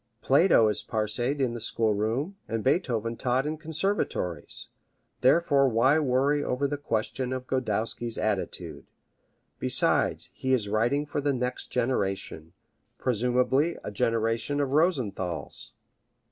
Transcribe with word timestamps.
Plato 0.19 0.67
is 0.67 0.81
parsed 0.81 1.19
in 1.19 1.53
the 1.53 1.59
schoolroom, 1.61 2.35
and 2.47 2.63
Beethoven 2.63 3.15
taught 3.17 3.45
in 3.45 3.55
conservatories! 3.55 4.67
Therefore 5.19 5.69
why 5.69 5.99
worry 5.99 6.43
over 6.43 6.67
the 6.67 6.79
question 6.79 7.31
of 7.31 7.45
Godowsky's 7.45 8.17
attitude! 8.17 8.87
Besides, 9.59 10.31
he 10.33 10.53
is 10.53 10.67
writing 10.67 11.05
for 11.05 11.21
the 11.21 11.33
next 11.33 11.67
generation 11.67 12.53
presumably 12.97 13.77
a 13.83 13.91
generation 13.91 14.59
of 14.59 14.69
Rosenthals. 14.71 15.73